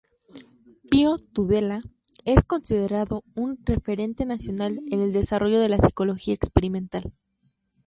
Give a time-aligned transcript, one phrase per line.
[0.89, 1.83] Pío Tudela
[2.25, 7.13] es considerado un referente nacional en el desarrollo de la Psicología Experimental.